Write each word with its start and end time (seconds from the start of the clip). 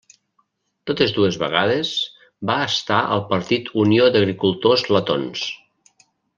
Totes 0.91 1.11
dues 1.17 1.37
vegades 1.43 1.91
va 2.51 2.57
estar 2.71 3.03
al 3.17 3.23
partit 3.35 3.71
Unió 3.85 4.11
d'Agricultors 4.17 4.89
Letons. 4.97 5.49